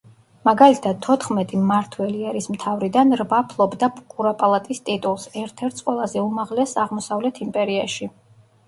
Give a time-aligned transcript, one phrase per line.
[0.47, 8.13] მაგალითად, თოთხმეტი მმართველი ერისმთავრიდან რვა ფლობდა კურაპალატის ტიტულს, ერთ-ერთს ყველაზე უმაღლესს აღმოსავლეთ იმპერიაში.